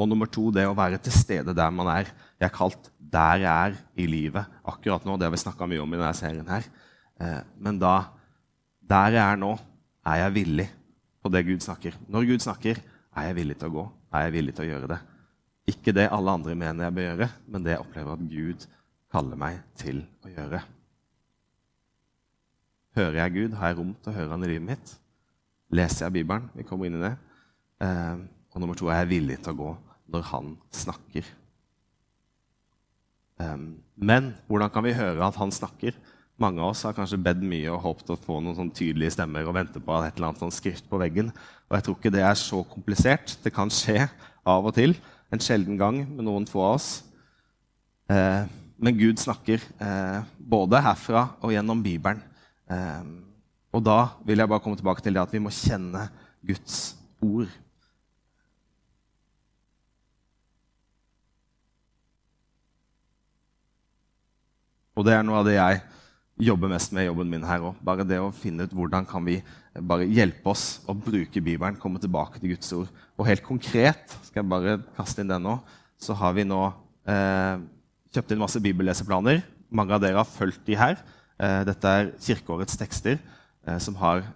[0.01, 2.09] og nummer to, det å være til stede der man er.
[2.41, 5.19] Jeg er kalt der jeg er i livet akkurat nå.
[5.19, 6.49] Det har vi snakka mye om i denne serien.
[6.49, 6.67] her.
[7.21, 7.95] Uh, men da,
[8.81, 9.55] der jeg er nå,
[10.09, 10.69] er jeg villig
[11.21, 11.99] på det Gud snakker.
[12.09, 14.91] Når Gud snakker, er jeg villig til å gå er jeg villig til å gjøre
[14.91, 14.99] det.
[15.71, 18.67] Ikke det alle andre mener jeg bør gjøre, men det jeg opplever at Gud
[19.11, 20.63] kaller meg til å gjøre.
[22.99, 23.55] Hører jeg Gud?
[23.59, 24.95] Har jeg rom til å høre Han i livet mitt?
[25.71, 26.49] Leser jeg Bibelen?
[26.57, 27.13] Vi kommer inn i det.
[27.87, 29.71] Eh, og nummer to er jeg villig til å gå
[30.11, 31.27] når Han snakker.
[33.41, 35.97] Um, men hvordan kan vi høre at Han snakker?
[36.41, 39.45] Mange av oss har kanskje bedt mye og håpet å få noen sånn tydelige stemmer
[39.45, 41.29] og vente på et eller annet sånn skrift på veggen.
[41.69, 43.35] Og jeg tror ikke det er så komplisert.
[43.45, 44.07] Det kan skje
[44.49, 44.97] av og til.
[45.29, 46.89] En sjelden gang med noen få av oss.
[48.09, 48.49] Eh,
[48.81, 52.23] men Gud snakker eh, både herfra og gjennom Bibelen.
[52.73, 53.05] Eh,
[53.77, 56.09] og da vil jeg bare komme tilbake til det at vi må kjenne
[56.41, 57.53] Guds ord.
[65.01, 65.81] Og det er noe av det jeg
[66.45, 67.79] jobber mest med i jobben min her òg.
[67.85, 69.39] Bare det å finne ut hvordan kan vi
[69.81, 72.91] bare hjelpe oss å bruke Bibelen, komme tilbake til Guds ord.
[73.17, 75.57] Og helt konkret, skal jeg bare kaste inn den nå,
[76.01, 76.59] så har vi nå
[77.09, 77.63] eh,
[78.13, 79.41] kjøpt inn masse bibelleseplaner.
[79.73, 81.01] Mange av dere har fulgt de her.
[81.41, 84.27] Eh, dette er kirkeårets tekster eh, som, har,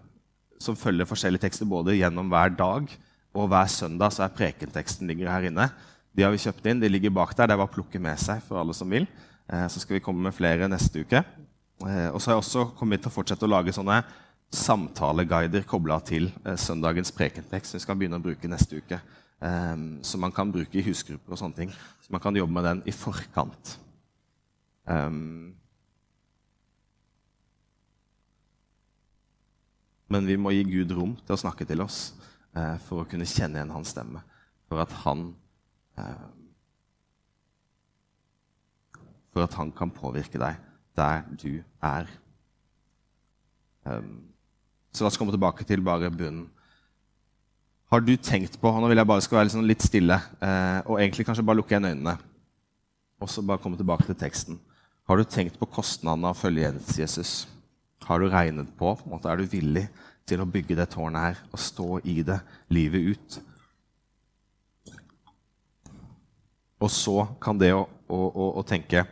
[0.63, 2.89] som, følger forskjellige tekster både gjennom hver dag
[3.37, 4.17] og hver søndag.
[4.17, 5.69] så er Prekenteksten ligger her inne.
[6.17, 7.51] De har vi kjøpt inn, de ligger bak der.
[7.51, 9.05] Det er bare å plukke med seg for alle som vil.
[9.53, 11.21] Eh, så skal vi komme med flere neste uke.
[11.85, 14.01] Eh, og så har jeg også kommet til å fortsette å lage sånne
[14.55, 17.71] samtaleguider kobla til eh, søndagens prekentekst.
[17.71, 19.01] som vi skal begynne å bruke neste uke.
[20.07, 21.73] Som man kan bruke i husgrupper og sånne ting.
[22.01, 23.75] Så man kan jobbe med den i forkant.
[30.09, 32.15] Men vi må gi Gud rom til å snakke til oss
[32.87, 34.23] for å kunne kjenne igjen hans stemme.
[34.71, 35.35] For at han
[39.35, 40.61] For at han kan påvirke deg
[40.95, 42.07] der du er.
[43.85, 44.23] Um,
[44.95, 46.47] så la oss komme tilbake til bare bunnen.
[47.91, 50.79] Har du tenkt på og Nå vil jeg bare skal være liksom litt stille eh,
[50.87, 52.15] og egentlig kanskje bare lukke igjen øynene.
[53.23, 54.59] Og så bare komme tilbake til teksten.
[55.07, 57.45] Har du tenkt på kostnadene av å følge Jesus?
[58.07, 59.89] Har du regnet på, på en måte, Er du villig
[60.27, 62.39] til å bygge det tårnet her og stå i det
[62.73, 63.39] livet ut?
[66.83, 69.05] Og så kan det å, å, å, å tenke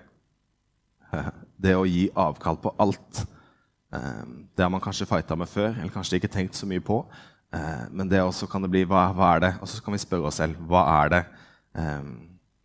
[1.62, 3.22] det å gi avkall på alt.
[3.92, 4.24] Eh,
[4.56, 7.02] det har man kanskje fighta med før, eller kanskje ikke tenkt så mye på.
[7.52, 9.52] Eh, men det også kan det bli hva, hva er det?
[9.60, 11.22] Og så kan vi spørre oss selv hva er det
[11.78, 12.10] eh,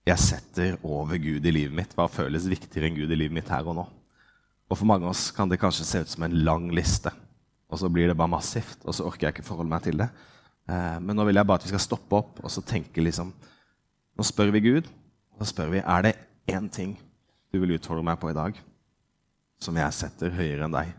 [0.07, 1.95] jeg setter over Gud i livet mitt?
[1.97, 3.88] Hva føles viktigere enn Gud i livet mitt her og nå?
[4.67, 7.12] Og For mange av oss kan det kanskje se ut som en lang liste,
[7.67, 8.79] og så blir det bare massivt.
[8.83, 10.07] Og så orker jeg ikke forholde meg til det.
[10.67, 13.29] Men nå vil jeg bare at vi skal stoppe opp og så tenke liksom
[14.17, 14.88] Nå spør vi Gud,
[15.38, 16.13] og så spør vi er det
[16.51, 16.97] én ting
[17.51, 18.57] du vil utfordre meg på i dag
[19.63, 20.91] som jeg setter høyere enn deg,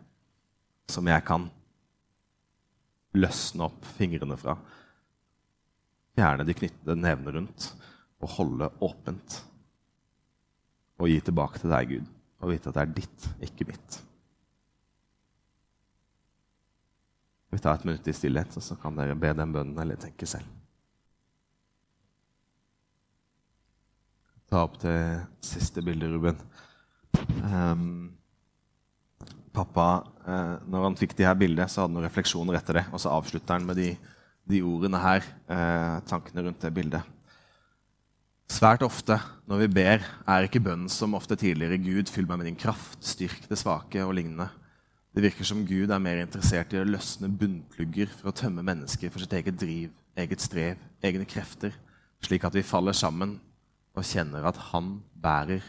[0.91, 1.47] som jeg kan
[3.19, 4.57] løsne opp fingrene fra.
[6.19, 7.69] Fjerne de knyttede nevene rundt
[8.19, 9.39] og holde åpent.
[10.99, 14.01] Og gi tilbake til deg, Gud, og vite at det er ditt, ikke mitt.
[17.49, 20.27] Vi tar et minutt i stillhet, og så kan dere be den bønnen eller tenke
[20.29, 20.51] selv.
[24.49, 24.97] Ta opp det
[25.45, 26.39] siste bildet, Ruben.
[27.45, 28.15] Um,
[29.53, 29.89] pappa,
[30.25, 32.87] uh, når han fikk de her bildene, så hadde han noen refleksjoner etter det.
[32.89, 33.91] Og så avslutter han med de,
[34.49, 37.15] de ordene her, uh, tankene rundt det bildet.
[38.49, 42.49] Svært ofte når vi ber, er ikke bønnen som ofte tidligere 'Gud, fyll meg med
[42.49, 44.49] din kraft, styrk det svake' og lignende.
[45.13, 49.13] Det virker som Gud er mer interessert i å løsne bunnplugger for å tømme mennesker
[49.13, 51.77] for sitt eget driv, eget strev, egne krefter,
[52.25, 53.37] slik at vi faller sammen
[53.99, 55.65] og kjenner at Han bærer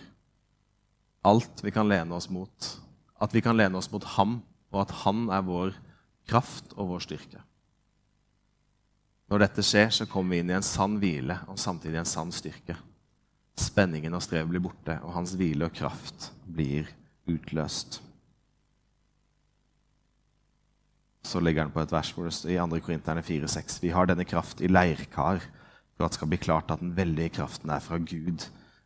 [1.21, 2.71] alt vi kan lene oss mot.
[3.19, 4.39] At vi kan lene oss mot ham,
[4.71, 5.73] og at han er vår
[6.29, 7.41] kraft og vår styrke.
[9.29, 12.31] Når dette skjer, så kommer vi inn i en sann hvile og samtidig en sann
[12.33, 12.77] styrke.
[13.59, 16.87] Spenningen og strevet blir borte, og hans hvile og kraft blir
[17.29, 17.99] utløst.
[21.27, 22.79] Så legger han på et vers hvor det står i 2.
[22.87, 25.43] Korinterne 4,6.: Vi har denne kraft i leirkar
[25.99, 28.45] for at det skal bli klart at den veldige kraften er fra Gud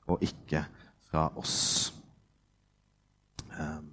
[0.10, 0.64] og ikke
[1.12, 1.94] fra oss.
[3.54, 3.92] Um,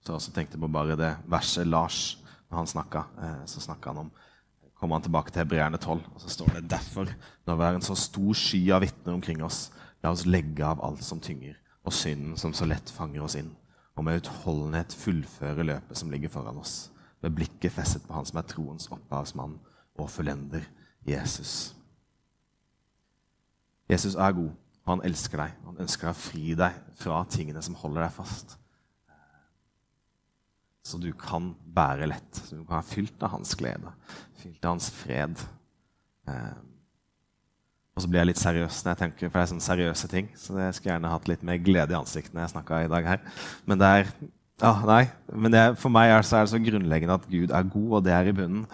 [0.00, 2.16] så jeg også tenkte på bare det verset Lars
[2.48, 3.02] når han snakka.
[3.20, 4.12] Eh, så snakka han om
[4.80, 7.10] kommer han tilbake til Hebreerne 12, og så står det derfor,
[7.44, 9.66] når vi har en så stor sky av vitner omkring oss,
[10.00, 13.50] la oss legge av alt som tynger, og synden som så lett fanger oss inn,
[13.92, 16.88] og med utholdenhet fullføre løpet som ligger foran oss,
[17.20, 19.58] med blikket festet på Han som er troens opphavsmann
[20.00, 20.64] og fullender,
[21.06, 21.74] Jesus.
[23.90, 24.50] Jesus er god,
[24.84, 25.58] og han elsker deg.
[25.66, 28.56] Han ønsker å fri deg fra tingene som holder deg fast.
[30.86, 32.30] Så du kan bære lett.
[32.34, 33.92] Så du kan være fylt av hans glede,
[34.40, 35.42] fylt av hans fred.
[36.30, 36.58] Eh,
[37.94, 40.30] og så blir jeg litt seriøs når jeg tenker, for det er sånne seriøse ting.
[40.38, 43.08] Så jeg skulle gjerne hatt litt mer glede i ansiktet når jeg snakka i dag
[43.10, 43.24] her.
[43.68, 44.12] Men det er
[44.60, 48.04] ja, nei, men det, for meg er, det så grunnleggende at Gud er god, og
[48.04, 48.66] det er i bunnen.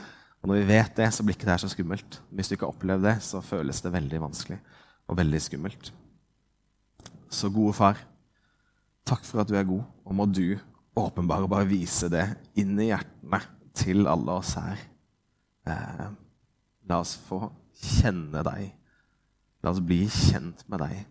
[0.43, 2.19] Og når vi vet det, så blir ikke det her så skummelt.
[2.31, 4.59] Hvis du ikke har opplevd det, så føles det veldig vanskelig
[5.07, 5.93] og veldig skummelt.
[7.31, 8.01] Så gode far,
[9.07, 10.59] takk for at du er god, og må du
[10.97, 12.25] åpenbare bare vise det
[12.59, 13.43] inn i hjertene
[13.77, 14.81] til alle oss her.
[15.67, 16.07] Eh,
[16.89, 17.45] la oss få
[17.77, 18.71] kjenne deg.
[19.63, 21.03] La oss bli kjent med deg.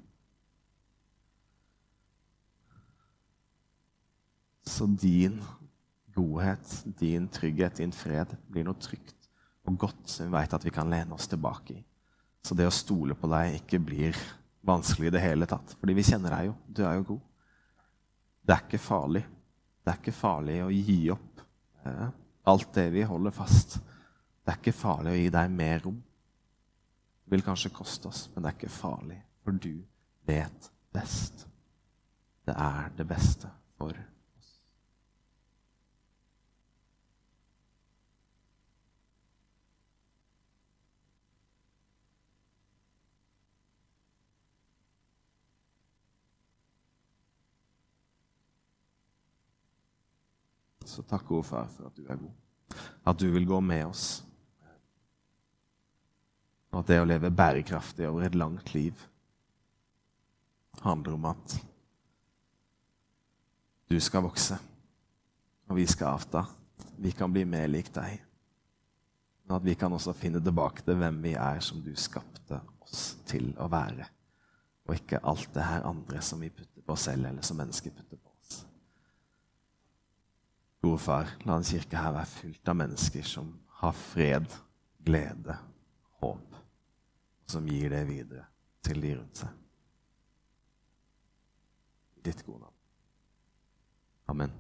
[4.66, 5.42] Så din
[6.16, 9.16] godhet, din trygghet, din fred blir noe trygt
[9.66, 11.84] og godt som vi veit at vi kan lene oss tilbake i.
[12.46, 14.18] Så det å stole på deg ikke blir
[14.66, 15.74] vanskelig i det hele tatt.
[15.80, 16.54] Fordi vi kjenner deg jo.
[16.68, 17.24] Du er jo god.
[18.46, 19.24] Det er ikke farlig.
[19.82, 21.44] Det er ikke farlig å gi opp
[21.86, 22.08] eh,
[22.54, 23.80] alt det vi holder fast.
[24.46, 25.98] Det er ikke farlig å gi deg mer rom.
[27.26, 29.74] Det vil kanskje koste oss, men det er ikke farlig, for du
[30.30, 31.48] vet best.
[32.46, 33.50] Det er det beste
[33.80, 34.15] for oss.
[50.86, 52.80] Så takk, O far, for at du er god.
[53.06, 54.24] At du vil gå med oss.
[56.72, 59.00] Og at det å leve bærekraftig over et langt liv
[60.84, 61.56] handler om at
[63.90, 64.58] du skal vokse,
[65.70, 66.44] og vi skal avta.
[67.00, 68.20] Vi kan bli mer lik deg.
[69.46, 73.16] Men at vi kan også finne tilbake til hvem vi er som du skapte oss
[73.30, 74.10] til å være.
[74.86, 77.94] Og ikke alt det her andre som vi putter på oss selv, eller som mennesker
[77.94, 78.35] putter på.
[80.86, 83.48] Gode far, la en kirke her være fylt av mennesker som
[83.80, 84.46] har fred,
[85.02, 85.56] glede,
[86.22, 88.46] håp, og som gir det videre
[88.86, 89.56] til de rundt seg.
[92.30, 92.78] Ditt gode navn.
[94.30, 94.54] Amen.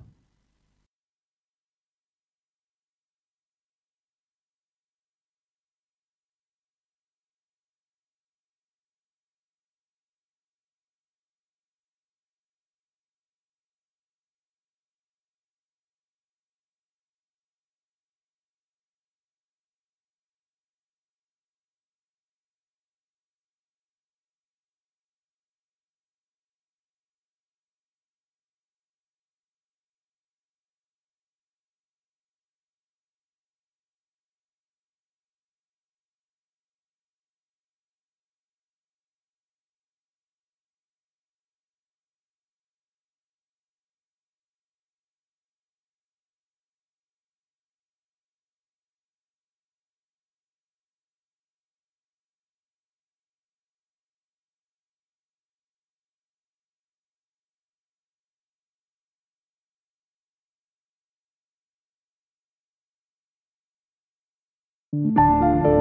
[65.15, 65.74] Dag.